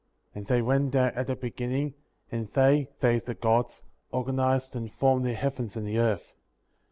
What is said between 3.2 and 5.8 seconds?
the Gods, organized and formed the heavens